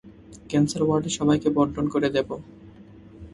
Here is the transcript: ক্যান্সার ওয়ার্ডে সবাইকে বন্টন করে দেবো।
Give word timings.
ক্যান্সার 0.49 0.81
ওয়ার্ডে 0.85 1.11
সবাইকে 1.17 1.49
বন্টন 1.57 1.85
করে 1.93 2.09
দেবো। 2.15 2.35